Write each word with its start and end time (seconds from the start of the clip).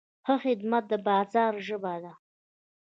ښه 0.25 0.35
خدمت 0.43 0.83
د 0.91 0.93
بازار 1.07 1.53
ژبه 1.67 1.93
ده. 2.03 2.13